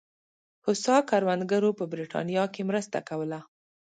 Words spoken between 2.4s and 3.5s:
کې مرسته کوله.